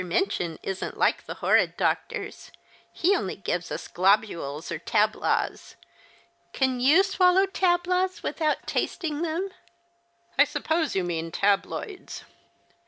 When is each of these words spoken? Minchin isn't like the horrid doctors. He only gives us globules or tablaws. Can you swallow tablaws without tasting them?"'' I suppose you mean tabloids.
Minchin 0.03 0.57
isn't 0.63 0.97
like 0.97 1.27
the 1.27 1.35
horrid 1.45 1.77
doctors. 1.77 2.49
He 2.91 3.15
only 3.15 3.35
gives 3.35 3.71
us 3.71 3.87
globules 3.87 4.71
or 4.71 4.79
tablaws. 4.79 5.75
Can 6.53 6.79
you 6.79 7.03
swallow 7.03 7.45
tablaws 7.45 8.23
without 8.23 8.65
tasting 8.65 9.21
them?"'' 9.21 9.49
I 10.39 10.43
suppose 10.43 10.95
you 10.95 11.03
mean 11.03 11.29
tabloids. 11.29 12.23